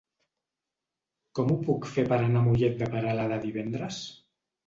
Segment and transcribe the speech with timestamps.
[1.39, 4.01] Com ho puc fer per anar a Mollet de Peralada divendres?